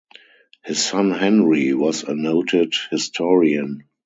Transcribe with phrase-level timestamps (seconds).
[0.65, 3.83] His son Henry was a noted historian.